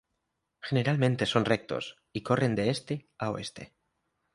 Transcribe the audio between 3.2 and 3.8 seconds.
oeste.